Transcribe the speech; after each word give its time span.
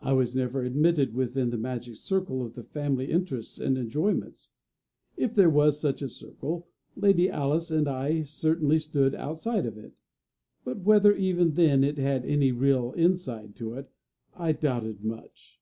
I 0.00 0.12
was 0.12 0.34
never 0.34 0.64
admitted 0.64 1.14
within 1.14 1.50
the 1.50 1.56
magic 1.56 1.94
circle 1.94 2.44
of 2.44 2.54
the 2.54 2.64
family 2.64 3.12
interests 3.12 3.60
and 3.60 3.78
enjoyments. 3.78 4.50
If 5.16 5.34
there 5.34 5.48
was 5.48 5.78
such 5.78 6.02
a 6.02 6.08
circle, 6.08 6.66
Lady 6.96 7.30
Alice 7.30 7.70
and 7.70 7.86
I 7.86 8.22
certainly 8.22 8.80
stood 8.80 9.14
outside 9.14 9.64
of 9.64 9.78
it; 9.78 9.92
but 10.64 10.80
whether 10.80 11.14
even 11.14 11.52
then 11.52 11.84
it 11.84 11.98
had 11.98 12.24
any 12.24 12.50
real 12.50 12.90
inside 12.94 13.54
to 13.54 13.74
it, 13.74 13.88
I 14.34 14.50
doubted 14.50 15.04
much. 15.04 15.60